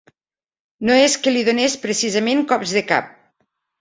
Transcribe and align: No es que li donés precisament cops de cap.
No 0.89 0.95
es 1.01 1.17
que 1.27 1.33
li 1.35 1.43
donés 1.49 1.75
precisament 1.85 2.43
cops 2.53 2.75
de 2.79 2.87
cap. 2.93 3.13